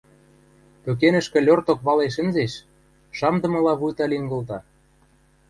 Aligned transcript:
пӧкенӹшкӹ 0.83 1.39
льорток 1.45 1.79
вален 1.87 2.09
шӹнзеш, 2.15 2.53
шамдымыла 3.17 3.73
вуйта 3.79 4.05
лин 4.11 4.25
колта. 4.31 4.59